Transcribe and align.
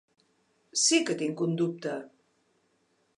Sí 0.83 0.99
que 1.09 1.17
tinc 1.19 1.45
un 1.47 1.55
dubte. 1.61 1.95